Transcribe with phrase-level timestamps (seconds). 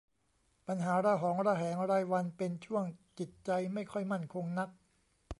[0.67, 2.83] ปัญหาระหองระแหงรายวัน เป็นช่วง
[3.19, 4.69] จิตใจไม่ค่อยมั่นคงนัก